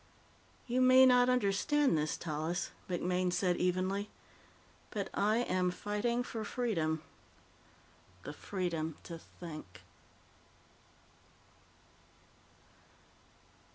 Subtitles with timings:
[0.65, 4.09] "You may not understand this, Tallis," MacMaine said evenly,
[4.89, 7.03] "but I am fighting for freedom.
[8.23, 9.83] The freedom to think."